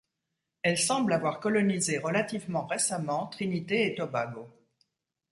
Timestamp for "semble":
0.79-1.13